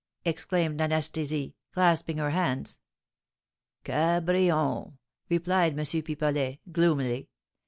exclaimed 0.25 0.81
Anastasie, 0.81 1.53
clasping 1.71 2.17
her 2.17 2.31
hands. 2.31 2.79
"Cabrion!" 3.85 4.97
replied 5.29 5.73
M. 5.77 5.85
Pipelet, 5.85 6.57
gloomily. 6.71 7.29